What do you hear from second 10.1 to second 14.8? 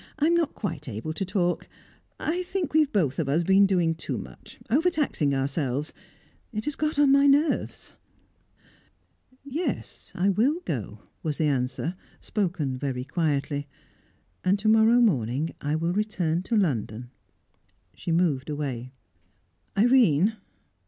I will go," was the answer, spoken very quietly. "And to